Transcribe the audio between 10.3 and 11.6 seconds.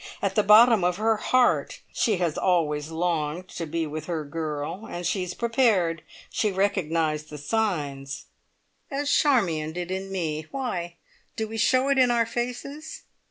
Why? Do we